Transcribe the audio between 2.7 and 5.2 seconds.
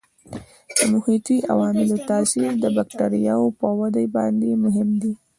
بکټریاوو په وده باندې مهم دي.